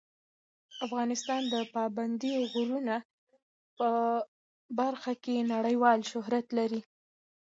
افغانستان 0.85 1.41
د 1.53 1.55
پابندي 1.75 2.33
غرونو 2.51 2.97
په 3.77 3.89
برخه 4.79 5.13
کې 5.23 5.47
نړیوال 5.53 5.99
شهرت 6.11 6.47
لري. 6.57 6.81